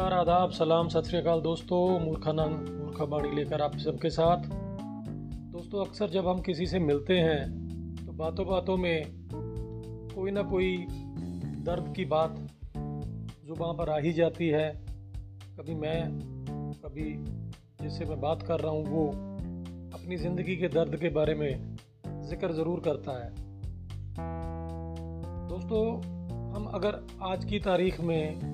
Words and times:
नमस्कार, 0.00 0.18
आदाब, 0.18 0.50
सलाम, 0.50 0.88
सत 0.88 1.04
श्रीकाल 1.04 1.40
दोस्तों 1.40 1.78
मूर्खानंद 2.00 2.68
मूर्खा 2.72 3.04
बाणी 3.04 3.30
लेकर 3.36 3.62
आप 3.62 3.76
सबके 3.78 4.10
साथ। 4.10 4.44
दोस्तों, 5.52 5.84
अक्सर 5.84 6.10
जब 6.10 6.28
हम 6.28 6.40
किसी 6.40 6.66
से 6.66 6.78
मिलते 6.80 7.18
हैं 7.18 8.06
तो 8.06 8.12
बातों 8.12 8.46
बातों 8.46 8.76
में 8.76 9.04
कोई 10.14 10.30
ना 10.30 10.42
कोई 10.42 10.70
दर्द 11.66 11.92
की 11.96 12.04
बात 12.04 12.36
ज़ुबान 13.46 13.76
पर 13.76 13.90
आ 13.90 13.98
ही 13.98 14.12
जाती 14.12 14.48
है। 14.48 14.70
कभी 15.58 15.74
मैं, 15.74 16.00
कभी 16.80 17.08
जिससे 17.82 18.04
मैं 18.04 18.20
बात 18.20 18.42
कर 18.42 18.60
रहा 18.60 18.72
हूँ, 18.72 18.86
वो 18.86 19.06
अपनी 19.94 20.16
ज़िंदगी 20.16 20.56
के 20.56 20.68
दर्द 20.70 20.96
के 20.96 21.08
बारे 21.10 21.34
में 21.34 21.76
ज़िक्र 22.30 22.52
ज़रूर 22.52 22.80
करता 22.80 23.18
है। 23.18 23.30
दोस्तों, 25.48 25.84
हम 26.54 26.70
अगर 26.74 27.00
आज 27.24 27.44
की 27.44 27.58
तारीख 27.60 28.00
में 28.02 28.50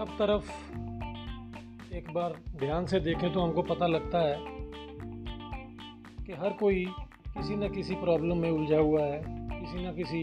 सब 0.00 0.08
तरफ़ 0.08 0.50
एक 1.94 2.06
बार 2.12 2.34
ध्यान 2.56 2.86
से 2.86 3.00
देखें 3.00 3.32
तो 3.32 3.40
हमको 3.40 3.62
पता 3.62 3.86
लगता 3.86 4.18
है 4.18 4.36
कि 6.24 6.32
हर 6.32 6.52
कोई 6.52 6.84
किसी 7.26 7.56
न 7.56 7.68
किसी 7.68 7.94
प्रॉब्लम 7.94 8.36
में 8.36 8.50
उलझा 8.50 8.78
हुआ 8.78 9.00
है, 9.00 9.20
किसी 9.26 9.86
न 9.86 9.92
किसी 9.94 10.22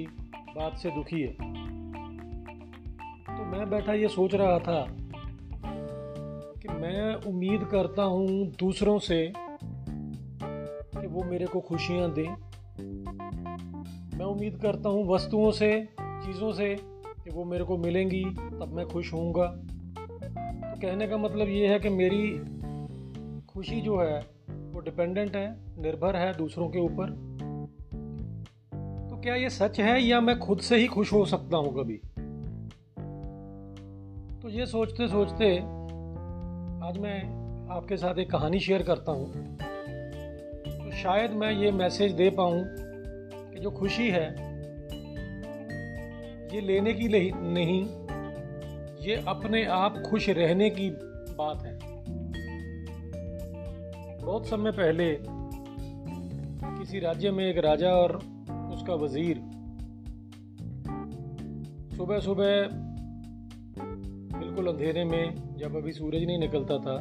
बात 0.55 0.77
से 0.77 0.90
दुखी 0.90 1.21
है। 1.21 1.32
तो 3.27 3.45
मैं 3.45 3.70
बैठा 3.70 3.94
ये 3.94 4.08
सोच 4.08 4.35
रहा 4.35 4.58
था 4.59 4.88
कि 6.57 6.70
मैं 6.70 7.16
उम्मीद 7.16 7.63
करता 7.63 8.04
हूँ 8.04 8.48
दूसरों 8.59 8.99
से 8.99 9.34
कि 9.35 11.07
वो 11.07 11.23
मेरे 11.23 11.46
को 11.46 11.59
खुशियाँ 11.59 12.12
दें। 12.13 12.30
मैं 14.18 14.26
उम्मीद 14.26 14.59
करता 14.62 14.90
हूँ 14.90 15.07
वस्तुओं 15.07 15.52
से, 15.52 15.71
चीज़ों 16.02 16.52
से 16.52 16.76
कि 17.23 17.30
वो 17.30 17.44
मेरे 17.46 17.63
को 17.63 17.77
मिलेंगी, 17.77 18.26
तब 18.26 18.73
मैं 18.73 18.88
खुश 18.88 19.13
होऊँगा। 19.13 19.66
कहने 20.81 21.07
का 21.07 21.17
मतलब 21.17 21.49
ये 21.49 21.67
है 21.67 21.79
कि 21.79 21.89
मेरी 21.89 22.39
खुशी 23.47 23.81
जो 23.81 23.97
है, 23.99 24.20
वो 24.49 24.79
डिपेंडेंट 24.79 25.35
है, 25.35 25.57
निर्भर 25.79 26.15
है 26.15 26.37
दूसरों 26.37 26.70
के 26.70 26.79
ऊपर। 26.79 27.09
तो 29.09 29.21
क्या 29.21 29.35
ये 29.35 29.49
सच 29.49 29.79
है 29.79 30.01
या 30.01 30.21
मैं 30.21 30.39
खुद 30.39 30.59
से 30.59 30.77
ही 30.77 30.87
खुश 30.87 31.13
हो 31.13 31.25
सकता 31.25 31.57
हूँ 31.57 31.73
कभी? 31.73 31.98
तो 34.41 34.49
ये 34.49 34.65
सोचते 34.65 35.07
सोचते 35.07 35.57
आज 36.87 36.98
मैं 36.98 37.23
आपके 37.71 37.98
साथ 37.98 38.20
एक 38.20 38.31
कहानी 38.31 38.59
शेयर 38.59 38.83
करता 38.83 39.11
हूँ। 39.11 39.57
तो 40.67 40.91
शायद 40.91 41.31
मैं 41.31 41.51
ये 41.51 41.71
मैसेज 41.71 42.11
दे 42.11 42.29
पाऊँ 42.29 42.63
कि 43.53 43.59
जो 43.59 43.71
खुशी 43.71 44.09
है, 44.09 44.29
ये 46.55 46.61
लेने 46.61 46.93
की 46.93 47.31
नहीं 47.35 48.07
ये 49.08 49.16
अपने 49.27 49.63
आप 49.66 49.98
खुश 50.05 50.27
रहने 50.30 50.70
की 50.70 50.90
बात 51.36 51.62
है। 51.63 51.77
बहुत 54.22 54.48
समय 54.48 54.72
पहले 54.72 55.05
किसी 56.63 57.00
राज्य 57.00 57.32
में 57.32 57.44
एक 57.46 57.58
राजा 57.58 57.91
और 57.91 58.16
उसका 58.74 58.96
वज़ीर 58.96 59.38
सुबह 61.98 62.20
सुबह 62.20 62.68
बिल्कुल 64.34 64.68
अंधेरे 64.68 65.03
में, 65.03 65.56
जब 65.58 65.75
अभी 65.75 65.91
सूरज 65.91 66.24
नहीं 66.24 66.38
निकलता 66.40 66.78
था 66.78 66.97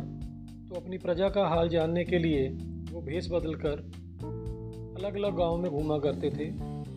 तो 0.69 0.81
अपनी 0.81 0.99
प्रजा 0.99 1.29
का 1.29 1.49
हाल 1.49 1.69
जानने 1.69 2.05
के 2.05 2.19
लिए 2.19 2.49
वो 2.93 3.03
भेस 3.03 3.29
बदल 3.33 3.55
कर 3.55 3.84
अलग 4.99 5.17
अलग 5.17 5.37
गाँव 5.37 5.57
में 5.57 5.71
घूमा 5.71 5.99
करते 5.99 6.31
थे 6.31 6.51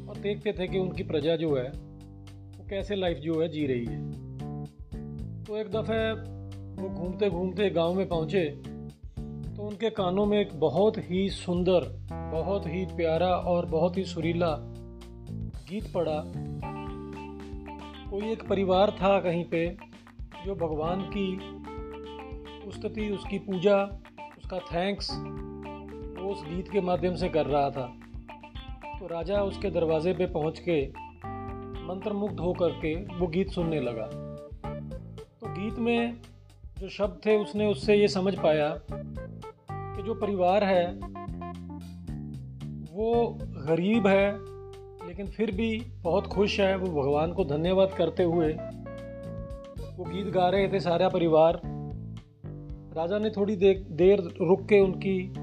और 0.07 0.17
देखते 0.17 0.53
थे 0.53 0.67
कि 0.67 0.79
उनकी 0.79 1.03
प्रजा 1.03 1.35
जो 1.35 1.55
है, 1.55 1.67
वो 1.67 2.67
कैसे 2.69 2.95
लाइफ 2.95 3.17
जो 3.17 3.41
है 3.41 3.49
जी 3.49 3.67
रही 3.67 3.85
है। 3.85 4.18
तो 5.49 5.57
एक 5.57 5.69
दफ़े 5.71 6.11
वो 6.81 6.89
घूमते 6.89 7.29
घूमते 7.29 7.69
गाँव 7.69 7.93
में 7.93 8.07
पहुँचे 8.07 8.43
तो 8.55 9.67
उनके 9.67 9.89
कानों 9.89 10.25
में 10.25 10.37
एक 10.39 10.49
बहुत 10.59 10.97
ही 10.97 11.29
सुंदर, 11.29 11.87
बहुत 12.11 12.67
ही 12.67 12.85
प्यारा 12.85 13.27
और 13.27 13.65
बहुत 13.65 13.97
ही 13.97 14.03
सुरीला 14.03 14.55
गीत 15.69 15.91
पड़ा। 15.93 16.21
कोई 18.11 18.31
एक 18.31 18.47
परिवार 18.47 18.91
था 18.91 19.19
कहीं 19.19 19.43
पे 19.43 19.65
जो 20.45 20.55
भगवान 20.55 21.01
की 21.17 21.27
उस्तति 22.67 23.09
उसकी 23.09 23.39
पूजा, 23.39 23.83
उसका 24.37 24.59
थैंक्स, 24.59 25.11
वो 25.11 26.31
उस 26.31 26.43
गीत 26.45 26.71
के 26.71 26.81
माध्यम 26.81 27.15
से 27.15 27.29
कर 27.29 27.45
रहा 27.45 27.69
था। 27.69 27.87
तो 28.99 29.07
राजा 29.07 29.41
उसके 29.41 29.71
दरवाजे 29.71 30.13
पे 30.13 30.25
पहुँच 30.25 30.59
के 30.59 30.81
मंत्रमुग्ध 31.87 32.39
होकर 32.39 32.79
के 32.85 32.95
वो 33.17 33.27
गीत 33.27 33.51
सुनने 33.51 33.79
लगा। 33.81 34.28
गीत 35.59 35.79
में 35.79 36.17
जो 36.79 36.89
शब्द 36.89 37.21
थे, 37.25 37.37
उसने 37.37 37.65
उससे 37.65 37.95
ये 37.95 38.07
समझ 38.07 38.35
पाया 38.35 38.81
कि 39.71 40.03
जो 40.03 40.13
परिवार 40.13 40.63
है, 40.63 40.93
वो 42.93 43.37
गरीब 43.41 44.07
है, 44.07 44.37
लेकिन 45.07 45.27
फिर 45.27 45.51
भी 45.51 45.85
बहुत 46.01 46.27
खुश 46.27 46.59
है। 46.59 46.77
वो 46.77 47.01
भगवान 47.01 47.33
को 47.33 47.45
धन्यवाद 47.45 47.89
करते 47.97 48.23
हुए 48.23 48.53
वो 49.97 50.05
गीत 50.05 50.27
गा 50.27 50.49
रहे 50.49 50.67
थे 50.67 50.79
सारा 50.79 51.09
परिवार। 51.09 51.61
राजा 52.97 53.19
ने 53.19 53.29
थोड़ी 53.29 53.55
देर 53.55 53.85
देर 53.91 54.19
रुक 54.41 54.61
के 54.61 54.79
उनकी 54.79 55.33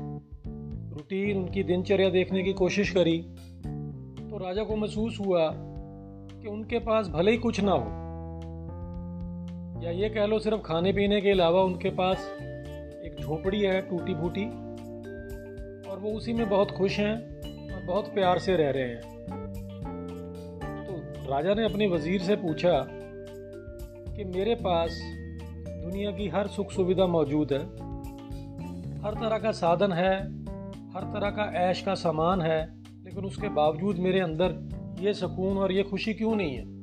रूटीन, 0.95 1.37
उनकी 1.37 1.63
दिनचर्या 1.63 2.11
देखने 2.11 2.43
की 2.43 2.53
कोशिश 2.53 2.91
करी। 2.91 3.19
तो 4.31 4.39
राजा 4.39 4.65
को 4.65 4.77
महसूस 4.77 5.21
हुआ 5.21 5.51
कि 5.55 6.49
उनके 6.49 6.79
पास 6.79 7.09
भले 7.09 7.31
ही 7.31 7.37
कुछ 7.37 7.61
ना 7.61 7.73
हो 7.73 8.06
या 9.83 9.91
ये 9.91 10.09
कह 10.09 10.27
लो 10.27 10.39
सिर्फ़ 10.39 10.61
खाने 10.61 10.93
पीने 10.93 11.21
के 11.21 11.31
अलावा 11.31 11.63
उनके 11.63 11.91
पास 11.91 12.31
एक 13.05 13.17
झोपड़ी 13.21 13.61
है 13.61 13.81
टूटी 13.81 14.15
फूटी 14.15 14.45
और 15.91 15.99
वो 15.99 16.11
उसी 16.11 16.33
में 16.33 16.49
बहुत 16.49 16.71
खुश 16.71 16.99
हैं 16.99 17.15
और 17.75 17.85
बहुत 17.85 18.15
प्यार 18.15 18.39
से 18.39 18.57
रह 18.57 18.71
रहे 18.71 18.83
हैं। 18.83 19.01
तो 20.87 20.97
राजा 21.31 21.55
ने 21.55 21.65
अपने 21.65 21.87
वज़ीर 21.87 22.23
से 22.23 22.37
पूछा 22.37 22.87
कि 24.17 24.25
मेरे 24.25 24.55
पास 24.55 25.01
दुनिया 25.69 26.11
की 26.11 26.29
हर 26.29 26.47
सुख 26.47 26.71
सुविधा 26.71 27.07
मौजूद 27.07 27.53
है। 27.53 27.59
हर 29.03 29.15
तरह 29.15 29.39
का 29.39 29.53
साधन 29.53 29.93
है, 29.93 30.15
हर 30.91 31.03
तरह 31.03 31.31
का 31.31 31.53
ऐश 31.71 31.83
का 31.83 31.95
सामान 31.95 32.41
है, 32.41 32.75
लेकिन 33.05 33.25
उसके 33.25 33.49
बावजूद 33.49 33.97
मेरे 33.97 34.21
अंदर 34.21 34.69
ये 35.01 35.15
सुकून 35.15 35.59
और 35.59 35.73
ये 35.73 35.83
खुशी 35.83 36.15
क्यों 36.15 36.37
नहीं 36.37 36.57
है? 36.57 36.76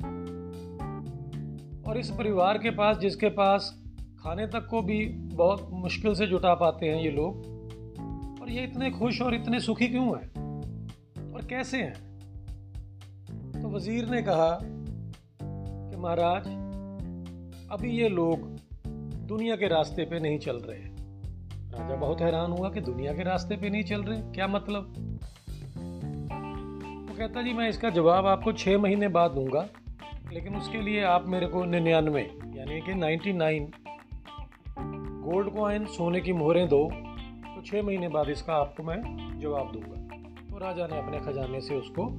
और 1.88 1.98
इस 1.98 2.12
परिवार 2.12 2.58
के 2.58 2.70
पास, 2.70 2.98
जिसके 2.98 3.30
पास 3.30 3.84
खाने 4.20 4.48
तक 4.48 4.68
को 4.68 4.82
भी 4.82 5.06
बहुत 5.08 5.70
मुश्किल 5.72 6.16
से 6.16 6.28
जुटा 6.28 6.54
पाते 6.54 6.86
हैं 6.86 7.04
ये 7.04 7.12
लोग, 7.12 7.54
और 8.42 8.50
ये 8.50 8.64
इतने 8.64 8.92
खुश 8.92 9.22
और 9.22 9.36
इतने 9.36 9.60
सुखी 9.60 9.88
क्यों 9.88 10.08
हैं? 10.08 10.30
और 11.34 11.46
कैसे 11.46 11.78
हैं? 11.78 11.94
तो 13.62 13.70
वज़ीर 13.70 14.10
ने 14.10 14.22
कहा 14.22 14.60
कि 14.62 15.96
महाराज, 15.98 16.48
अभी 17.72 17.92
ये 17.92 18.10
लोग 18.10 18.40
दुनिया 19.28 19.56
के 19.56 19.68
रास्ते 19.68 20.06
पे 20.06 20.20
नहीं 20.20 20.40
चल 20.40 20.56
रहे। 20.56 20.94
राजा 21.72 21.96
बहुत 21.96 22.22
हैरान 22.22 22.52
हुआ 22.52 22.70
कि 22.70 22.82
दुनिया 22.82 23.14
के 23.14 23.24
रास्ते 23.24 23.56
पे 23.56 23.70
नहीं 23.70 23.84
चल 23.84 24.04
रहे। 24.04 24.22
क्या 24.22 24.48
मतलब? 24.48 24.94
वो 27.10 27.18
कहता, 27.18 27.42
जी, 27.42 27.54
मैं 27.54 27.70
इसका 27.70 27.90
जवाब 27.90 28.26
आपको 28.26 28.54
छः 28.54 28.78
महीने 28.78 29.08
बाद 29.08 29.32
दूँगा। 29.32 29.68
लेकिन 30.34 30.56
उसके 30.56 30.82
लिए 30.82 31.02
आप 31.04 31.26
मेरे 31.28 31.48
को 31.48 31.64
निन्यानवे, 31.66 32.22
यानी 32.56 32.80
कि 32.82 32.94
नाइन्टी 32.94 33.34
नाइन 33.34 33.72
गोल्ड 34.78 35.50
कॉइन 35.50 35.86
सोने 35.88 36.22
की 36.22 36.34
मोहरें 36.34 36.68
दो 36.68 36.90
तो 36.92 37.62
छः 37.62 37.82
महीने 37.82 38.08
बाद 38.10 38.30
इसका 38.30 38.54
आपको 38.54 38.84
मैं 38.84 38.98
जवाब 39.40 39.72
दूँगा। 39.72 39.98
तो 40.50 40.58
राजा 40.58 40.88
ने 40.88 40.98
अपने 40.98 41.20
खजाने 41.20 41.62
से 41.62 41.76
उसको 41.76 42.10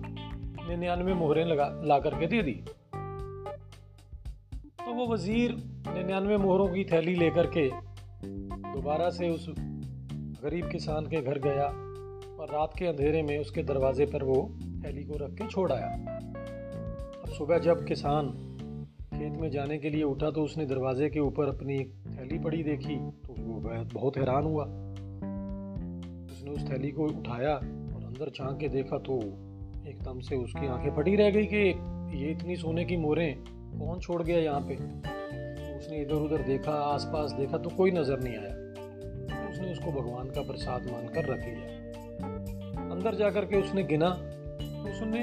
निन्यानवे 0.69 1.15
मोहरें 1.15 1.45
लगा, 1.45 1.69
ला 1.85 1.99
करके 1.99 2.27
दे 2.27 2.43
दी। 2.43 2.53
तो 4.79 4.93
वो 4.93 5.07
वज़ीर 5.07 5.57
निन्यानवे 5.89 6.37
मोहरों 6.37 6.69
की 6.69 6.85
थैली 6.85 7.15
लेकर 7.15 7.47
के 7.57 7.69
दोबारा 8.25 9.11
से 9.11 9.31
उस 9.31 9.47
गरीब 9.49 10.69
किसान 10.71 11.07
के 11.07 11.21
घर 11.23 11.39
गया 11.39 11.67
और 12.39 12.53
रात 12.53 12.73
के 12.79 12.87
अंधेरे 12.87 13.23
में 13.23 13.39
उसके 13.39 13.63
दरवाजे 13.63 14.07
पर 14.07 14.25
वो 14.25 14.39
थैली 14.85 15.05
को 15.05 15.25
रख 15.25 15.35
के 15.35 15.47
छोड़ 15.47 15.71
आया। 15.73 15.89
सुबह 17.35 17.59
जब 17.59 17.85
किसान 17.87 18.29
खेत 19.15 19.33
में 19.33 19.51
जाने 19.51 19.79
के 19.79 19.91
लिए 19.91 20.03
उठा 20.03 20.31
तो 20.31 20.43
उसने 20.43 20.67
दरवाजे 20.67 21.09
के 21.11 21.21
ऊपर 21.21 21.49
अपनी 21.49 21.79
थैली 22.09 22.39
पड़ी 22.39 22.63
देखी 22.63 22.97
तो 22.97 23.35
वो 23.39 23.61
बहुत 23.95 24.17
हैरान 24.17 24.45
हुआ। 24.45 24.65
उसने 26.33 26.51
उस 26.51 26.71
थैली 26.71 26.91
को 26.91 27.05
उठाया 27.05 27.55
और 27.55 28.05
अंदर 28.05 28.31
झाँक 28.31 28.59
के 28.59 28.69
देखा 28.69 28.99
तो 28.99 29.19
एकदम 29.89 30.21
से 30.21 30.37
उसकी 30.37 30.67
आँखें 30.67 30.91
फटी 30.97 31.17
रह 31.17 31.31
गई 31.31 31.47
कि 31.47 31.65
ये 32.19 32.31
इतनी 32.31 32.57
सोने 32.57 32.85
की 32.85 32.97
मोरें 32.97 33.35
कौन 33.79 34.01
छोड़ 34.01 34.23
गया 34.23 34.39
यहाँ 34.39 34.61
पे? 34.61 34.75
उसने 35.77 36.01
इधर 36.03 36.15
उधर 36.15 36.43
देखा, 36.43 36.73
आसपास 36.73 37.33
देखा 37.33 37.59
तो 37.59 37.71
कोई 37.71 37.91
नज़र 37.91 38.21
नहीं 38.21 38.37
आया। 38.37 38.55
तो 39.35 39.51
उसने 39.51 39.73
उसको 39.73 39.93
भगवान 39.93 40.31
का 40.31 40.43
प्रसाद 40.43 40.87
मानकर 40.93 41.25
रख 41.25 41.45
लिया। 41.45 42.91
अंदर 42.95 43.15
जाकर 43.15 43.45
के 43.45 43.61
उसने 43.61 43.83
गिना 43.85 44.11
तो 44.11 44.91
उसने 44.91 45.23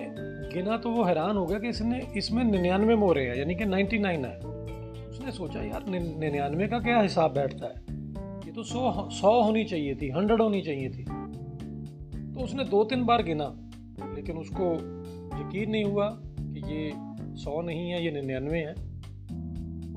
गिना 0.54 0.78
तो 0.78 0.90
वो 0.90 1.04
हैरान 1.04 1.38
हो 1.38 1.46
गया 1.46 1.60
कि 1.60 1.70
इसने 1.70 2.08
इसमें 2.18 2.44
निन्यानवे 2.44 2.96
मोरे 2.96 3.26
हैं, 3.26 3.36
यानी 3.36 3.56
कि 3.56 3.66
नाइन्टी 3.66 4.00
नाइन 4.00 4.26
है। 4.26 4.38
उसने 5.08 5.32
सोचा, 5.32 5.62
यार 5.62 5.86
निन्यानवे 5.90 6.68
का 6.68 6.80
क्या 6.80 7.02
हिसाब 7.02 7.34
बैठता 7.34 7.66
है? 7.66 7.84
ये 8.46 8.52
तो 8.52 8.64
सौ 8.64 9.10
सौ 9.10 9.44
होनी 9.44 9.64
चाहिए 9.64 9.96
थी, 9.96 10.10
हंड्रेड 10.10 10.42
होनी 10.42 10.62
चाहिए 10.62 10.90
थी। 10.90 11.04
तो 12.34 12.44
उसने 12.44 12.64
दो 12.64 12.84
तीन 12.84 13.06
बार 13.06 13.24
गिना, 13.24 13.56
लेकिन 14.16 14.38
उसको 14.38 14.74
यकीन 15.40 15.72
नहीं 15.72 15.84
हुआ 15.84 16.10
कि 16.40 16.76
ये 16.76 16.92
सौ 17.36 17.62
नहीं 17.62 17.92
है, 17.92 18.06
ये 18.06 18.12
निन्यानवे 18.12 18.60
है। 18.60 18.72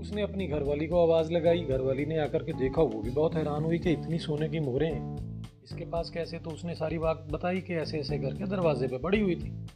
उसने 0.01 0.23
अपनी 0.23 0.47
घरवाली 0.47 0.87
को 0.87 1.03
आवाज़ 1.03 1.33
लगाई, 1.33 1.61
घरवाली 1.61 2.07
ने 2.07 2.19
आकर 2.19 2.43
के 2.43 2.53
देखा, 2.53 2.83
वो 2.83 3.03
भी 3.03 3.11
बहुत 3.11 3.35
हैरान 3.35 3.65
हुई 3.65 3.79
कि 3.79 3.91
इतनी 3.91 4.19
सोने 4.19 4.49
की 4.49 4.61
मोहरें 4.61 4.93
हैं। 4.93 5.17
इसके 5.65 5.85
पास 5.85 6.11
कैसे? 6.11 6.39
तो 6.39 6.51
उसने 6.51 6.75
सारी 6.75 6.99
बात 6.99 7.29
बताई 7.31 7.61
कि 7.61 7.75
ऐसे 7.75 7.99
ऐसे 7.99 8.19
करके 8.19 8.45
दरवाजे 8.45 8.87
पे 8.87 8.99
पड़ी 8.99 9.21
हुई 9.21 9.35
थी। 9.35 9.67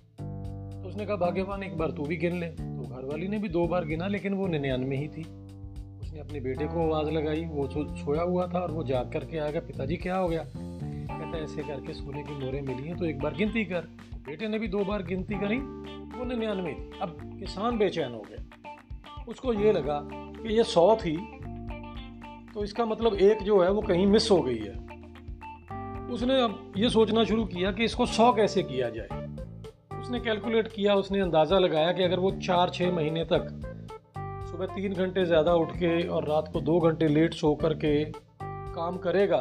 उसने 0.98 1.06
कहा 1.06 1.16
भाग्यवान 1.16 1.62
एक 1.62 1.76
बार 1.78 1.90
तू 1.90 2.02
भी 2.02 2.16
गिन 2.16 2.38
ले। 2.40 2.46
तो 2.46 2.84
घरवाली 2.86 3.26
ने 3.28 3.38
भी 3.38 3.48
दो 3.48 3.66
बार 3.68 3.84
गिना 3.84 4.06
लेकिन 4.06 4.34
वो 4.34 4.46
निन्यानवे 4.46 4.96
ही 4.96 5.06
थी। 5.08 5.22
उसने 6.02 6.20
अपने 6.20 6.40
बेटे 6.40 6.64
को 6.64 6.82
आवाज़ 6.84 7.10
लगाई 7.10 7.44
वो 7.44 7.66
सोया 7.96 8.22
हुआ 8.22 8.46
था 8.46 8.58
और 8.58 8.72
वो 8.72 8.82
जाग 8.84 9.12
करके 9.12 9.38
आ 9.38 9.50
गया। 9.50 9.60
पिताजी 9.60 9.96
क्या 9.96 10.16
हो 10.16 10.28
गया? 10.28 10.42
कहता 10.46 11.38
ऐसे 11.38 11.62
करके 11.62 11.92
सोने 11.94 12.22
की 12.22 12.32
मोरें 12.34 12.60
मिली 12.62 12.88
हैं 12.88 12.96
तो 12.96 13.04
एक 13.04 13.18
बार 13.18 13.34
गिनती 13.34 13.64
कर। 13.64 13.86
बेटे 14.26 14.48
ने 14.48 14.58
भी 14.58 14.68
दो 14.68 14.84
बार 14.84 15.02
गिनती 15.02 15.34
करी 15.34 15.58
वो 16.16 16.24
निन्यानवे 16.24 16.72
थी। 16.72 16.90
अब 17.02 17.16
किसान 17.38 17.78
बेचैन 17.78 18.12
हो 18.12 18.24
गया। 18.30 19.24
उसको 19.28 19.52
ये 19.52 19.72
लगा 19.72 20.00
कि 20.10 20.56
ये 20.56 20.64
सौ 20.64 20.96
थी 20.96 21.16
तो 22.54 22.64
इसका 22.64 22.84
मतलब 22.86 23.14
एक 23.22 23.42
जो 23.42 23.62
है 23.62 23.70
वो 23.70 23.82
कहीं 23.82 24.06
मिस 24.06 24.30
हो 24.30 24.40
गई 24.42 24.58
है। 24.58 24.74
उसने 26.08 26.42
अब 26.42 26.72
ये 26.76 26.90
सोचना 26.90 27.24
शुरू 27.24 27.44
किया 27.46 27.72
कि 27.72 27.84
इसको 27.84 28.06
सौ 28.08 28.32
कैसे 28.32 28.62
किया 28.64 28.90
जाए? 28.90 29.17
उसने 30.08 30.18
कैलकुलेट 30.20 30.68
किया, 30.68 30.94
उसने 30.94 31.20
अंदाज़ा 31.20 31.58
लगाया 31.58 31.90
कि 31.92 32.02
अगर 32.02 32.18
वो 32.18 32.30
चार 32.42 32.70
छः 32.70 32.92
महीने 32.92 33.24
तक 33.24 33.48
सुबह 34.50 34.66
तीन 34.66 34.92
घंटे 34.94 35.24
ज़्यादा 35.24 35.54
उठ 35.54 35.72
के 35.72 35.90
और 36.08 36.28
रात 36.28 36.48
को 36.52 36.60
दो 36.60 36.78
घंटे 36.80 37.08
लेट 37.08 37.34
सो 37.34 37.54
कर 37.54 37.74
के 37.74 37.92
काम 38.74 38.96
करेगा 38.96 39.40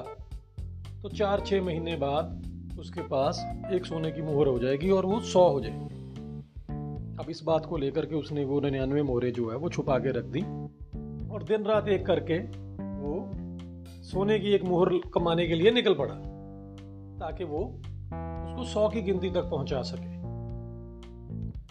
तो 1.02 1.10
चार 1.10 1.44
छः 1.46 1.62
महीने 1.62 1.96
बाद 1.96 2.75
उसके 2.80 3.02
पास 3.08 3.40
एक 3.74 3.86
सोने 3.86 4.12
की 4.12 4.22
मोहर 4.22 4.48
हो 4.48 4.60
जाएगी 4.60 4.90
और 4.90 5.06
वो 5.06 5.19
सौ 5.30 5.48
हो 5.48 5.62
जाएगी। 5.62 5.86
अब 7.16 7.30
इस 7.30 7.42
बात 7.44 7.66
को 7.66 7.78
लेकर 7.78 8.06
के 8.06 8.16
उसने 8.16 8.46
वो 8.46 8.60
निन्यानवे 8.62 9.04
मोहरें 9.04 9.31
जो 9.34 9.50
है, 9.52 9.58
वो 9.58 9.70
छुपा 9.70 9.98
के 10.00 10.12
रख 10.20 10.25
दी 10.28 10.42
और 11.31 11.44
दिन 11.44 11.66
रात 11.66 11.88
एक 11.90 12.06
करके 12.06 12.40
वो 13.00 13.16
सोने 14.04 14.40
की 14.40 14.54
एक 14.56 14.66
मोहर 14.66 15.00
कमाने 15.16 15.48
के 15.48 15.56
लिए 15.56 15.72
निकल 15.72 15.94
पड़ा, 15.94 16.13
ताकि 17.20 17.44
वो 17.46 17.63
उसको 17.63 18.63
सौ 18.66 18.88
की 18.90 19.02
गिनती 19.04 19.30
तक 19.31 19.50
पहुँचा 19.52 19.81
सके। 19.84 20.16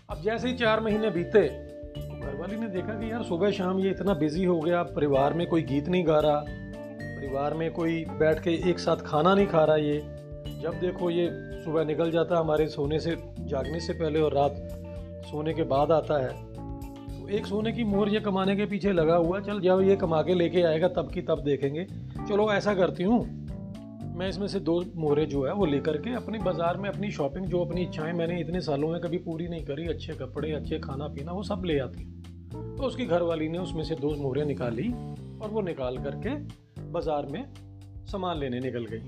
अब 0.08 0.20
जैसे 0.22 0.48
ही 0.48 0.54
चार 0.54 0.80
महीने 0.80 1.08
बीते 1.10 1.40
तो 1.42 2.20
घरवाली 2.20 2.56
ने 2.56 2.68
देखा 2.68 2.94
कि 2.94 3.10
यार 3.12 3.22
सुबह 3.22 3.50
शाम 3.50 3.78
ये 3.78 3.90
इतना 3.90 4.14
बिज़ी 4.14 4.44
हो 4.44 4.58
गया, 4.60 4.82
परिवार 4.82 5.34
में 5.34 5.46
कोई 5.46 5.62
गीत 5.62 5.88
नहीं 5.88 6.06
गा 6.06 6.18
रहा, 6.20 6.44
परिवार 6.48 7.54
में 7.54 7.70
कोई 7.72 8.04
बैठ 8.18 8.42
के 8.42 8.50
एक 8.70 8.78
साथ 8.78 8.96
खाना 9.06 9.34
नहीं 9.34 9.46
खा 9.46 9.64
रहा 9.64 9.76
ये। 9.76 9.98
जब 10.62 10.78
देखो 10.80 11.10
ये 11.10 11.28
सुबह 11.64 11.84
निकल 11.84 12.10
जाता 12.10 12.38
हमारे 12.38 12.66
सोने 12.68 13.00
से, 13.00 13.16
जागने 13.40 13.80
से 13.80 13.92
पहले 13.92 14.20
और 14.20 14.34
रात 14.34 14.54
सोने 15.30 15.54
के 15.54 15.62
बाद 15.64 15.92
आता 15.92 16.22
है 16.24 16.32
तो 17.20 17.28
एक 17.28 17.46
सोने 17.46 17.72
की 17.72 17.84
मोहर 17.84 18.08
ये 18.08 18.20
कमाने 18.20 18.56
के 18.56 18.66
पीछे 18.66 18.92
लगा 18.92 19.16
हुआ, 19.16 19.40
चल 19.40 19.60
जब 19.60 19.80
ये 19.80 19.96
कमा 19.96 20.22
के 20.22 20.34
लेके 20.34 20.62
आएगा, 20.62 20.88
तब 20.90 21.10
की 21.12 21.22
तब 21.22 21.42
देखेंगे। 21.44 21.84
चलो 22.28 22.50
ऐसा 22.52 22.74
करती 22.74 23.02
हूँ 23.02 23.45
मैं 24.16 24.28
इसमें 24.28 24.46
से 24.48 24.60
दो 24.60 24.74
मोहरे 24.96 25.24
जो 25.26 25.44
है 25.46 25.52
वो 25.54 25.64
लेकर 25.66 25.96
के 25.96 26.14
अपनी 26.14 26.38
बाज़ार 26.38 26.76
में 26.76 26.88
अपनी 26.90 27.10
शॉपिंग 27.10 27.46
जो 27.46 27.64
अपनी 27.64 27.82
इच्छाएँ 27.82 28.12
मैंने 28.12 28.40
इतने 28.40 28.60
सालों 28.60 28.88
में 28.88 29.00
कभी 29.00 29.18
पूरी 29.18 29.48
नहीं 29.48 29.64
करी, 29.64 29.86
अच्छे 29.86 30.12
कपड़े, 30.12 30.52
अच्छे 30.52 30.78
खाना 30.78 31.08
पीना 31.08 31.32
वो 31.32 31.42
सब 31.42 31.62
ले 31.66 31.78
आती 31.78 32.04
तो 32.50 32.82
उसकी 32.82 33.06
घरवाली 33.06 33.48
ने 33.48 33.58
उसमें 33.58 33.82
से 33.84 33.94
दो 33.94 34.14
मोहरें 34.14 34.44
निकाली 34.44 34.88
और 35.38 35.50
वो 35.50 35.60
निकाल 35.60 35.98
करके 35.98 36.34
बाज़ार 36.92 37.26
में 37.26 37.44
सामान 38.06 38.38
लेने 38.38 38.60
निकल 38.60 38.86
गई। 38.90 38.98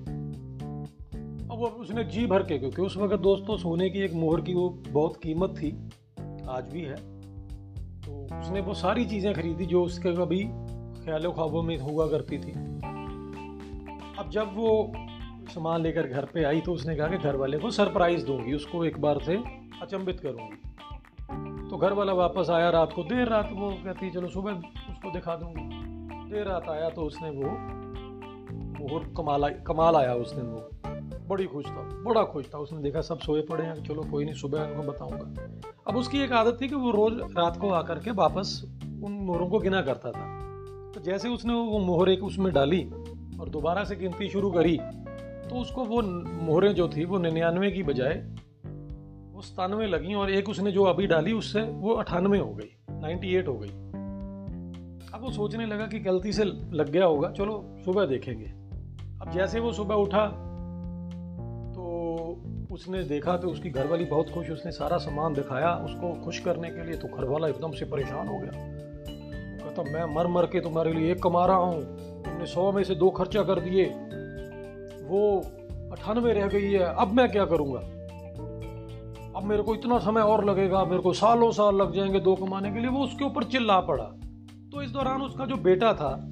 अब 1.50 1.58
वो 1.58 1.66
उसने 1.66 2.04
जी 2.04 2.26
भर 2.26 2.42
के, 2.42 2.58
क्योंकि 2.58 2.82
उस 2.82 2.96
वक्त 2.96 3.14
दोस्तों 3.14 3.56
सोने 3.56 3.90
की 3.90 3.98
एक 3.98 4.12
मोहर 4.14 4.40
की 4.40 4.54
वो 4.54 4.68
बहुत 4.88 5.16
कीमत 5.16 5.54
थी, 5.58 5.70
आज 6.48 6.68
भी 6.72 6.82
है। 6.82 6.96
तो 8.02 8.40
उसने 8.40 8.60
वो 8.60 8.74
सारी 8.74 9.04
चीज़ें 9.04 9.32
खरीदी 9.34 9.66
जो 9.66 9.84
उसके 9.84 10.12
कभी 10.12 10.42
ख्याल 11.04 11.32
ख्वाबों 11.32 11.62
में 11.62 11.76
हुआ 11.78 12.08
करती 12.08 12.38
थी। 12.38 12.52
अब 14.18 14.30
जब 14.30 14.54
वो 14.54 14.92
सामान 15.48 15.82
लेकर 15.82 16.06
घर 16.06 16.24
पे 16.24 16.44
आई 16.44 16.60
तो 16.60 16.72
उसने 16.72 16.96
कहा 16.96 17.08
कि 17.08 17.16
घर 17.16 17.36
वाले 17.36 17.58
को 17.58 17.70
सरप्राइज़ 17.70 18.24
दूँगी, 18.26 18.54
उसको 18.54 18.84
एक 18.84 19.00
बार 19.00 19.18
से 19.20 19.36
अचंभित 19.82 20.20
करूँगी। 20.20 21.68
तो 21.70 21.76
घर 21.76 21.92
वाला 21.92 22.12
वापस 22.12 22.50
आया 22.50 22.70
रात 22.70 22.92
को, 22.92 23.02
देर 23.02 23.28
रात 23.28 23.50
वो 23.52 23.70
कहती 23.84 24.10
चलो 24.10 24.28
सुबह 24.28 24.52
उसको 24.90 25.10
दिखा 25.10 25.36
दूँगी। 25.36 26.30
देर 26.30 26.46
रात 26.46 26.68
आया 26.68 26.88
तो 26.90 27.02
उसने 27.02 27.30
वो 27.30 27.50
बहुत 28.84 29.12
कमाल 29.16 29.48
कमाल 29.66 29.96
आया 29.96 30.14
उसने 30.14 30.42
वो। 30.42 30.68
बड़ी 31.28 31.44
खुश 31.44 31.66
था, 31.66 31.82
बड़ा 32.04 32.24
खुश 32.24 32.46
था। 32.54 32.58
उसने 32.58 32.82
देखा 32.82 33.00
सब 33.00 33.18
सोए 33.18 33.40
पड़े 33.42 33.64
हैं, 33.64 33.74
चलो 33.84 34.02
कोई 34.02 34.24
नहीं, 34.24 34.34
सुबह 34.34 34.62
उनको 34.62 34.82
बताऊँगा। 34.82 35.72
अब 35.88 35.96
उसकी 35.96 36.20
एक 36.20 36.32
आदत 36.32 36.58
थी 36.62 36.68
कि 36.68 36.74
वो 36.74 36.90
रोज 36.90 37.20
रात 37.38 37.56
को 37.56 37.70
आकर 37.70 37.98
के 37.98 38.10
वापस 38.10 38.62
उन 39.04 39.12
मोहरों 39.12 39.48
को 39.48 39.58
गिना 39.58 39.82
करता 39.82 40.10
था। 40.10 40.26
तो 40.92 41.00
जैसे 41.00 41.28
उसने 41.28 41.54
वो 41.54 41.78
मोहर 41.78 42.08
एक 42.08 42.24
उसमें 42.24 42.52
डाली 42.52 42.78
और 43.40 43.48
दोबारा 43.48 43.84
से 43.84 43.96
गिनती 43.96 44.28
शुरू 44.28 44.50
करी 44.50 44.76
तो 45.48 45.56
उसको 45.56 45.84
वो 45.84 46.00
मोहरें 46.02 46.74
जो 46.74 46.88
थी, 46.88 47.04
वो 47.04 47.18
निन्यानवे 47.18 47.70
की 47.70 47.82
बजाय 47.82 48.14
वो 49.34 49.42
सतानवे 49.42 49.86
लगी 49.86 50.14
और 50.14 50.30
एक 50.30 50.48
उसने 50.48 50.70
जो 50.72 50.84
अभी 50.84 51.06
डाली, 51.06 51.32
उससे 51.32 51.60
वो 51.62 51.94
अठानवे 51.94 52.38
हो 52.38 52.52
गई 52.54 52.70
नाइन्टी 52.92 53.34
एट 53.36 53.48
हो 53.48 53.54
गई। 53.54 53.68
अब 55.14 55.20
वो 55.22 55.30
सोचने 55.30 55.66
लगा 55.66 55.86
कि 55.86 55.98
गलती 56.00 56.32
से 56.32 56.44
लग 56.44 56.90
गया 56.90 57.04
होगा। 57.04 57.30
चलो, 57.30 57.62
सुबह 57.84 58.06
देखेंगे। 58.06 58.46
अब 59.22 59.30
जैसे 59.30 59.60
वो 59.60 59.72
सुबह 59.72 59.94
उठा 59.94 60.26
तो 61.74 61.84
उसने 62.72 63.02
देखा 63.04 63.36
तो 63.36 63.48
उसकी 63.48 63.70
घरवाली 63.70 64.04
बहुत 64.04 64.30
खुश, 64.30 64.50
उसने 64.50 64.72
सारा 64.72 64.96
सामान 64.96 65.34
दिखाया, 65.34 65.74
उसको 65.74 66.12
खुश 66.24 66.38
करने 66.38 66.70
के 66.70 66.84
लिए 66.84 66.96
तो 66.96 67.08
घरवाला 67.08 67.48
एकदम 67.48 67.72
से 67.72 67.84
परेशान 67.84 68.28
हो 68.28 68.38
गया। 68.38 68.50
कहता, 69.58 69.82
मैं 69.82 70.14
मर 70.14 70.26
मर 70.26 70.46
के 70.46 70.60
तुम्हारे 70.60 70.92
लिए 70.92 71.12
एक 71.12 71.22
कमा 71.22 71.46
रहा 71.46 71.56
हूँ। 71.56 72.17
तुमने 72.28 72.46
सौ 72.46 72.72
में 72.72 72.84
से 72.84 72.94
दो 72.94 73.10
खर्चा 73.10 73.42
कर 73.42 73.60
दिए। 73.60 73.84
वो 75.08 75.42
अठानवे 75.92 76.32
रह 76.32 76.46
गई 76.46 76.72
है, 76.72 76.94
अब 76.94 77.12
मैं 77.12 77.32
क्या 77.32 77.44
करूँगा? 77.44 77.78
अब 79.36 79.44
मेरे 79.44 79.62
को 79.62 79.74
इतना 79.74 79.98
समय 79.98 80.20
और 80.20 80.44
लगेगा, 80.44 80.84
मेरे 80.84 81.02
को 81.02 81.12
सालों 81.12 81.50
साल 81.50 81.76
लग 81.76 81.94
जाएँगे 81.94 82.20
दो 82.20 82.34
कमाने 82.34 82.72
के 82.72 82.78
लिए। 82.78 82.88
वो 82.88 83.04
उसके 83.04 83.24
ऊपर 83.24 83.44
चिल्ला 83.44 83.80
पड़ा। 83.80 84.04
तो 84.72 84.82
इस 84.82 84.90
दौरान 84.90 85.22
उसका 85.22 85.46
जो 85.46 85.56
बेटा 85.56 85.94
था, 85.94 86.30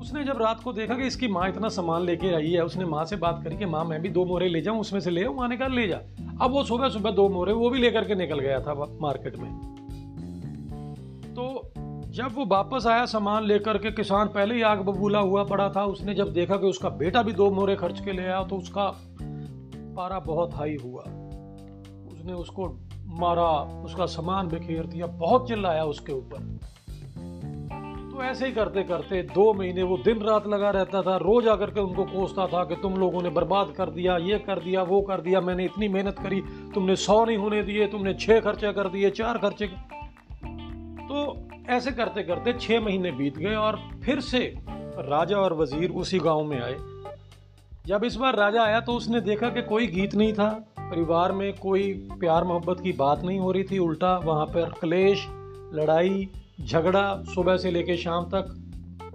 उसने 0.00 0.24
जब 0.24 0.42
रात 0.42 0.60
को 0.62 0.72
देखा 0.72 0.94
कि 0.94 1.06
इसकी 1.06 1.28
माँ 1.28 1.48
इतना 1.48 1.68
सामान 1.68 2.02
लेके 2.02 2.34
आई 2.34 2.50
है, 2.50 2.64
उसने 2.64 2.84
माँ 2.84 3.04
से 3.04 3.16
बात 3.16 3.40
करी 3.44 3.56
कि 3.56 3.66
माँ, 3.66 3.84
मैं 3.84 4.02
भी 4.02 4.08
दो 4.08 4.24
मोरे 4.24 4.48
ले 4.48 4.60
जाऊँ, 4.60 4.80
उसमें 4.80 5.00
से 5.00 5.10
ले 5.10 5.28
माँ 5.28 5.48
ने 5.48 5.56
कहा 5.56 5.68
ले 5.68 5.88
जा। 5.88 6.00
अब 6.40 6.50
वो 6.50 6.64
सुबह 6.64 6.88
सुबह 6.88 7.10
दो 7.10 7.28
मोरे, 7.28 7.52
वो 7.52 7.70
भी 7.70 7.78
लेकर 7.78 8.04
के 8.04 8.14
निकल 8.14 8.38
गया 8.38 8.60
था 8.60 8.98
मार्केट 9.00 9.36
में। 9.36 9.81
जब 12.12 12.34
वो 12.34 12.44
वापस 12.46 12.86
आया, 12.86 13.04
सामान 13.06 13.44
लेकर 13.44 13.76
के 13.78 13.90
किसान 13.90 14.28
पहले 14.28 14.54
ही 14.54 14.62
आग 14.62 14.78
बबूला 14.78 15.18
हुआ 15.18 15.44
पड़ा 15.44 15.68
था। 15.68 15.84
उसने 15.84 16.14
जब 16.14 16.32
देखा 16.32 16.56
कि 16.56 16.66
उसका 16.66 16.88
बेटा 16.88 17.22
भी 17.22 17.32
दो 17.32 17.50
मोरे 17.50 17.76
खर्च 17.76 18.00
के 18.00 18.12
ले 18.12 18.22
आया 18.22 18.42
तो 18.44 18.56
उसका 18.56 18.84
पारा 19.96 20.18
बहुत 20.18 20.54
हाई 20.54 20.76
हुआ। 20.82 21.02
उसने 22.12 22.32
उसको 22.32 22.66
मारा, 23.20 23.48
उसका 23.84 24.06
सामान 24.06 24.48
बिखेर 24.48 24.86
दिया, 24.86 25.06
बहुत 25.06 25.48
चिल्लाया 25.48 25.84
उसके 25.84 26.12
ऊपर। 26.12 26.38
तो 28.12 28.22
ऐसे 28.22 28.46
ही 28.46 28.52
करते 28.52 28.82
करते 28.82 29.22
दो 29.22 29.52
महीने 29.54 29.82
वो 29.82 29.96
दिन 29.96 30.18
रात 30.18 30.46
लगा 30.46 30.70
रहता 30.70 31.02
था। 31.02 31.16
रोज 31.16 31.48
आकर 31.48 31.70
के 31.70 31.80
उनको 31.80 32.04
कोसता 32.04 32.46
था 32.46 32.64
कि 32.64 32.76
तुम 32.76 32.96
लोगों 32.96 33.22
ने 33.22 33.30
बर्बाद 33.30 33.72
कर 33.76 33.90
दिया, 33.90 34.16
ये 34.16 34.38
कर 34.38 34.60
दिया, 34.60 34.82
वो 34.82 35.00
कर 35.00 35.20
दिया, 35.20 35.40
मैंने 35.40 35.64
इतनी 35.64 35.88
मेहनत 35.88 36.18
करी, 36.18 36.40
तुमने 36.74 36.96
सौ 36.96 37.24
नहीं 37.24 37.36
होने 37.36 37.62
दिए, 37.62 37.86
तुमने 37.86 38.14
छह 38.14 38.40
खर्चे 38.40 38.72
कर 38.72 38.88
दिए, 38.88 39.10
चार 39.10 39.38
खर्चे 39.38 39.66
तो 39.66 40.01
ऐसे 41.72 41.92
करते 41.92 42.22
करते 42.22 42.52
छः 42.52 42.80
महीने 42.80 43.12
बीत 43.12 43.38
गए 43.38 43.54
और 43.54 43.78
फिर 44.04 44.20
से 44.20 44.54
राजा 44.98 45.36
और 45.36 45.54
वज़ीर 45.54 45.90
उसी 45.90 46.18
गाँव 46.18 46.44
में 46.44 46.60
आए। 46.60 46.76
जब 47.86 48.04
इस 48.04 48.16
बार 48.16 48.36
राजा 48.36 48.62
आया 48.62 48.80
तो 48.80 48.92
उसने 48.92 49.20
देखा 49.20 49.48
कि 49.48 49.62
कोई 49.62 49.86
गीत 49.86 50.14
नहीं 50.14 50.32
था। 50.32 50.48
परिवार 50.80 51.32
में 51.32 51.52
कोई 51.52 51.92
प्यार 52.20 52.44
मोहब्बत 52.44 52.80
की 52.80 52.92
बात 52.92 53.22
नहीं 53.22 53.38
हो 53.38 53.52
रही 53.52 53.64
थी। 53.64 53.78
उल्टा 53.78 54.16
वहाँ 54.18 54.46
पर 54.46 54.72
क्लेश, 54.80 55.26
लड़ाई, 55.74 56.28
झगड़ा 56.60 57.22
सुबह 57.34 57.56
से 57.56 57.70
लेकर 57.70 57.96
शाम 57.96 58.24
तक 58.24 58.58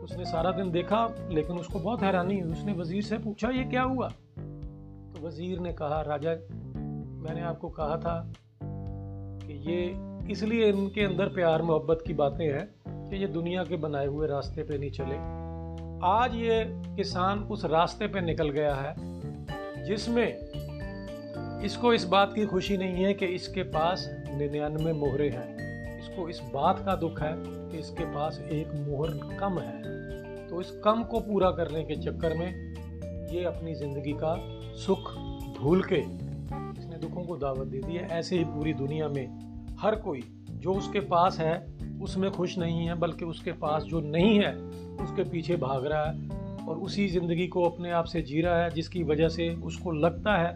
उसने 0.02 0.26
सारा 0.26 0.52
दिन 0.52 0.72
देखा, 0.72 1.28
लेकिन 1.32 1.58
उसको 1.58 1.80
बहुत 1.80 2.02
हैरानी 2.02 2.40
हुई। 2.40 2.52
उसने 2.52 2.74
वज़ीर 2.74 3.04
से 3.04 3.18
पूछा, 3.18 3.50
ये 3.50 3.64
क्या 3.64 3.82
हुआ? 3.84 4.08
तो 4.08 5.28
वज़ीर 5.28 5.60
ने 5.60 5.74
कहा, 5.74 6.02
राजा, 6.02 6.32
मैंने 7.22 7.42
आपको 7.42 7.70
कहा 7.70 7.98
था 7.98 8.34
कि 8.64 9.54
ये 9.72 9.94
इसलिए 10.32 10.68
इनके 10.70 11.04
अंदर 11.04 11.30
प्यार, 11.30 11.62
मोहब्बत 11.62 12.04
की 12.08 12.14
बातें 12.14 12.46
हैं 12.46 12.68
कि 13.10 13.18
ये 13.18 13.28
दुनिया 13.28 13.64
के 13.64 13.76
बनाए 13.76 14.08
हुए 14.08 14.28
रास्ते 14.28 14.64
पे 14.64 14.78
नहीं 14.78 14.92
चले। 14.92 15.16
आज 16.06 16.36
ये 16.36 16.64
किसान 16.96 17.40
उस 17.52 17.64
रास्ते 17.66 18.08
पे 18.08 18.22
निकल 18.22 18.50
गया 18.50 18.74
है 18.76 18.94
जिसमें 19.86 20.28
इसको 21.66 21.94
इस 21.94 22.04
बात 22.06 22.34
की 22.34 22.46
खुशी 22.46 22.78
नहीं 22.78 23.04
है 23.04 23.14
कि 23.14 23.26
इसके 23.26 23.64
पास 23.64 24.06
निन्यानवे 24.32 24.94
मोहरे 24.94 25.30
हैं। 25.30 26.00
इसको 26.00 26.28
इस 26.30 26.42
बात 26.54 26.84
का 26.86 26.96
दुख 26.96 27.22
है 27.22 27.34
कि 27.38 27.78
इसके 27.78 28.06
पास 28.06 28.40
एक 28.42 28.74
मोहर 28.80 29.38
कम 29.40 29.60
है। 29.60 30.48
तो 30.50 30.62
इस 30.62 30.72
कम 30.84 31.04
को 31.04 31.20
पूरा 31.20 31.52
करने 31.52 31.84
के 31.84 31.96
चक्कर 31.96 32.38
में 32.38 32.48
ये 33.32 33.44
अपनी 33.46 33.74
ज़िंदगी 33.76 34.14
का 34.14 34.36
सुख 34.78 35.12
भूल 35.60 35.84
के 35.84 35.96
इसने 35.96 36.98
दुखों 36.98 37.24
को 37.24 37.38
दावत 37.38 37.68
दे 37.68 37.80
दी 37.80 37.96
है। 37.96 38.08
ऐसे 38.10 38.38
ही 38.38 38.44
पूरी 38.46 38.74
दुनिया 38.76 39.08
में 39.08 39.47
हर 39.82 39.96
कोई 39.96 40.22
जो 40.50 40.74
उसके 40.74 41.00
पास 41.00 41.40
है, 41.40 41.56
उसमें 42.02 42.32
खुश 42.32 42.58
नहीं 42.58 42.88
है, 42.88 42.96
बल्कि 42.96 43.26
उसके 43.26 43.52
पास 43.52 43.84
जो 43.84 44.00
नहीं 44.00 44.40
है, 44.40 44.54
उसके 45.04 45.24
पीछे 45.24 45.56
भाग 45.56 45.86
रहा 45.86 46.04
है 46.06 46.66
और 46.68 46.78
उसी 46.78 47.08
ज़िंदगी 47.08 47.48
को 47.48 47.64
अपने 47.64 47.92
आप 47.92 48.06
से 48.06 48.22
जी 48.22 48.42
रहा 48.42 48.64
है, 48.64 48.70
जिसकी 48.70 49.04
वजह 49.04 49.30
से 49.30 49.50
उसको 49.64 49.92
लगता 49.92 50.38
है 50.38 50.54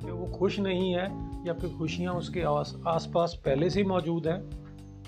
कि 0.00 0.10
वो 0.10 0.26
खुश 0.38 0.58
नहीं 0.58 0.92
है 0.92 1.06
या 1.46 1.52
फिर 1.52 1.70
खुशियाँ 1.70 2.14
उसके 2.14 2.42
आस, 2.42 2.74
आसपास 2.86 3.40
पहले 3.44 3.70
से 3.70 3.82
मौजूद 3.84 4.26
हैं। 4.26 4.40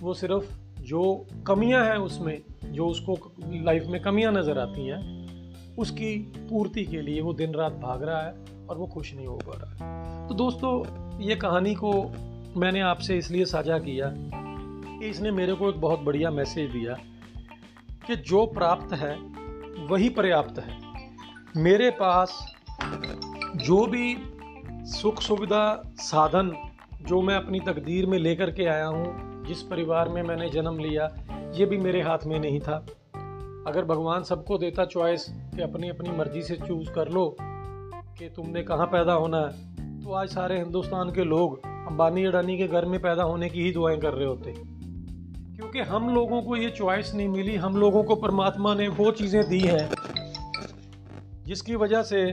वो 0.02 0.14
सिर्फ़ 0.14 0.52
जो 0.82 1.26
कमियाँ 1.46 1.84
हैं 1.84 1.96
उसमें, 1.96 2.42
जो 2.64 2.86
उसको 2.86 3.18
लाइफ 3.52 3.86
में 3.86 4.00
कमियाँ 4.02 4.32
नज़र 4.32 4.58
आती 4.58 4.86
हैं, 4.86 5.76
उसकी 5.76 6.16
पूर्ति 6.50 6.84
के 6.84 7.00
लिए 7.02 7.20
वो 7.20 7.32
दिन 7.32 7.54
रात 7.54 7.72
भाग 7.72 8.02
रहा 8.02 8.22
है 8.22 8.34
और 8.68 8.78
वो 8.78 8.86
खुश 8.86 9.14
नहीं 9.14 9.26
हो 9.26 9.36
पा 9.36 9.52
रहा 9.54 9.70
है। 9.70 10.28
तो 10.28 10.34
दोस्तों, 10.34 10.72
ये 11.20 11.36
कहानी 11.36 11.74
को 11.74 11.92
मैंने 12.56 12.80
आपसे 12.80 13.18
इसलिए 13.18 13.44
साझा 13.44 13.78
किया 13.78 14.06
कि 14.98 15.06
इसने 15.06 15.30
मेरे 15.30 15.54
को 15.54 15.68
एक 15.68 15.80
बहुत 15.80 16.00
बढ़िया 16.00 16.30
मैसेज 16.30 16.70
दिया 16.70 16.94
कि 18.06 18.16
जो 18.16 18.46
प्राप्त 18.46 18.92
है, 18.92 19.16
वही 19.86 20.08
पर्याप्त 20.08 20.58
है। 20.58 20.78
मेरे 21.56 21.90
पास 21.90 22.54
जो 23.56 23.86
भी 23.86 24.16
सुख 24.86 25.20
सुविधा 25.20 25.82
साधन 25.96 26.70
जो 27.02 27.22
मैं 27.22 27.34
अपनी 27.34 27.60
तकदीर 27.60 28.06
में 28.06 28.18
लेकर 28.18 28.50
के 28.50 28.64
आया 28.64 28.86
हूँ, 28.86 29.44
जिस 29.44 29.62
परिवार 29.62 30.08
में 30.08 30.22
मैंने 30.22 30.48
जन्म 30.48 30.78
लिया, 30.78 31.08
ये 31.54 31.66
भी 31.66 31.78
मेरे 31.78 32.02
हाथ 32.02 32.18
में 32.26 32.40
नहीं 32.40 32.60
था। 32.60 32.86
अगर 33.66 33.84
भगवान 33.84 34.22
सबको 34.22 34.58
देता 34.58 34.84
चॉइस 34.84 35.26
कि 35.30 35.62
अपनी 35.62 35.88
अपनी 35.88 36.10
मर्ज़ी 36.10 36.42
से 36.42 36.56
चूज़ 36.56 36.90
कर 36.90 37.08
लो 37.08 37.36
कि 37.42 38.28
तुमने 38.28 38.62
कहाँ 38.62 38.86
पैदा 38.86 39.12
होना 39.12 39.38
है 39.38 40.02
तो 40.02 40.12
आज 40.12 40.28
सारे 40.28 40.58
हिंदुस्तान 40.58 41.10
के 41.10 41.24
लोग 41.24 41.69
अंबानी, 41.90 42.24
अडानी 42.24 42.58
के 42.58 42.66
घर 42.66 42.84
में 42.84 43.02
पैदा 43.02 43.22
होने 43.22 43.48
की 43.48 43.62
ही 43.62 43.72
दुआएँ 43.72 43.98
कर 43.98 44.12
रहे 44.12 44.26
होते। 44.26 44.54
क्योंकि 45.56 45.80
हम 45.80 46.14
लोगों 46.14 46.42
को 46.42 46.56
ये 46.56 46.70
चॉइस 46.70 47.14
नहीं 47.14 47.28
मिली, 47.28 47.56
हम 47.56 47.76
लोगों 47.76 48.04
को 48.04 48.16
परमात्मा 48.16 48.74
ने 48.74 48.88
वो 48.88 49.10
चीज़ें 49.10 49.48
दी 49.48 49.60
हैं, 49.60 49.90
जिसकी 51.44 51.74
वजह 51.74 52.02
से 52.02 52.32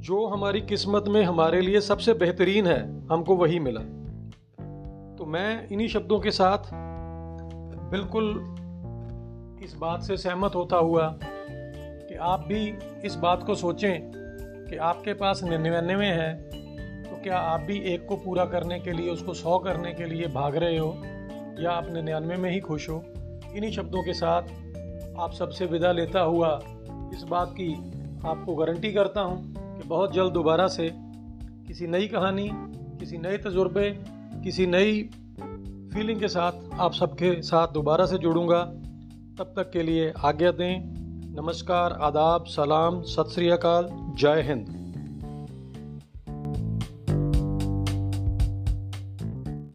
जो 0.00 0.26
हमारी 0.26 0.60
किस्मत 0.60 1.04
में 1.08 1.22
हमारे 1.24 1.60
लिए 1.60 1.80
सबसे 1.80 2.14
बेहतरीन 2.14 2.66
है, 2.66 3.06
हमको 3.06 3.36
वही 3.36 3.58
मिला। 3.58 3.80
तो 5.16 5.24
मैं 5.26 5.68
इन्हीं 5.68 5.88
शब्दों 5.88 6.20
के 6.20 6.30
साथ 6.30 6.58
बिल्कुल 7.90 8.24
इस 9.64 9.74
बात 9.74 10.02
से 10.02 10.16
सहमत 10.16 10.54
होता 10.54 10.76
हुआ 10.76 11.18
कि 12.08 12.14
आप 12.14 12.44
भी 12.46 12.74
इस 13.04 13.14
बात 13.14 13.42
को 13.42 13.54
सोचें 13.54 14.12
कि 14.70 14.76
आपके 14.76 15.14
पास 15.14 15.42
निन्यानवे 15.42 16.06
है 16.06 16.56
क्या 17.26 17.38
आप 17.38 17.60
भी 17.60 17.78
एक 17.78 18.06
को 18.06 18.16
पूरा 18.16 18.44
करने 18.44 18.80
के 18.80 18.92
लिए, 18.92 19.10
उसको 19.10 19.34
सौ 19.34 19.58
करने 19.58 19.92
के 19.92 20.04
लिए 20.04 20.26
भाग 20.26 20.56
रहे 20.56 20.78
हो? 20.78 21.02
या 21.60 21.70
आप 21.70 21.86
निन्यानवे 21.92 22.36
में 22.36 22.50
ही 22.50 22.60
खुश 22.60 22.88
हो? 22.88 23.04
इन्हीं 23.54 23.70
शब्दों 23.70 24.02
के 24.02 24.12
साथ 24.12 24.42
आप 25.18 25.32
सबसे 25.32 25.66
विदा 25.66 25.92
लेता 25.92 26.20
हुआ 26.20 26.60
इस 27.14 27.24
बात 27.28 27.52
की 27.52 27.74
आपको 28.26 28.54
गारंटी 28.54 28.92
करता 28.92 29.20
हूँ 29.20 29.54
कि 29.78 29.88
बहुत 29.88 30.12
जल्द 30.12 30.32
दोबारा 30.32 30.66
से 30.66 30.90
किसी 31.66 31.86
नई 31.86 32.06
कहानी, 32.06 32.50
किसी 32.98 33.18
नए 33.18 33.38
तजुर्बे, 33.38 33.98
किसी 34.44 34.66
नई 34.66 35.02
फीलिंग 35.94 36.20
के 36.20 36.28
साथ 36.28 36.52
आप 36.74 36.92
सबके 36.92 37.42
साथ 37.42 37.68
दोबारा 37.68 38.06
से 38.06 38.18
जुड़ूँगा। 38.18 38.62
तब 39.38 39.52
तक 39.56 39.70
के 39.70 39.82
लिए 39.82 40.12
आज्ञा 40.24 40.50
दें, 40.50 40.80
नमस्कार, 41.42 41.92
आदाब, 41.92 42.44
सलाम, 42.44 43.02
सत 43.02 43.30
श्री 43.34 43.48
अकाल, 43.48 43.88
जय 43.92 44.42
हिंद। 44.42 44.75